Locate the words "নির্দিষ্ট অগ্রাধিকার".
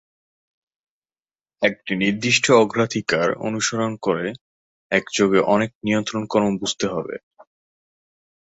1.95-3.27